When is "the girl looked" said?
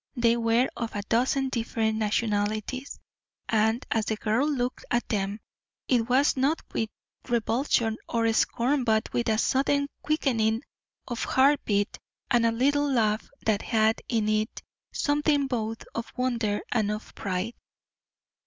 4.07-4.83